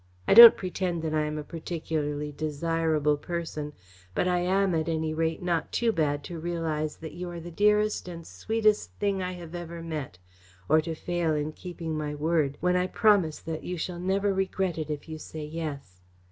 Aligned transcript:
I 0.27 0.33
don't 0.33 0.57
pretend 0.57 1.03
that 1.03 1.13
I 1.13 1.25
am 1.27 1.37
a 1.37 1.43
particularly 1.43 2.31
desirable 2.31 3.17
person, 3.17 3.73
but 4.15 4.27
I 4.27 4.39
am, 4.39 4.73
at 4.73 4.89
any 4.89 5.13
rate, 5.13 5.43
not 5.43 5.71
too 5.71 5.91
bad 5.91 6.23
to 6.23 6.39
realise 6.39 6.95
that 6.95 7.13
you 7.13 7.29
are 7.29 7.39
the 7.39 7.51
dearest 7.51 8.07
and 8.07 8.25
sweetest 8.25 8.93
thing 8.93 9.21
I 9.21 9.33
have 9.33 9.53
ever 9.53 9.83
met, 9.83 10.17
or 10.67 10.81
to 10.81 10.95
fail 10.95 11.35
in 11.35 11.51
keeping 11.51 11.95
my 11.95 12.15
word 12.15 12.57
when 12.61 12.75
I 12.75 12.87
promise 12.87 13.37
that 13.41 13.63
you 13.63 13.77
shall 13.77 13.99
never 13.99 14.33
regret 14.33 14.79
it 14.79 14.89
if 14.89 15.07
you 15.07 15.19
say 15.19 15.45
"yes." 15.45 16.01